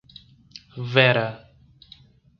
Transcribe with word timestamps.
Vera 0.93 1.27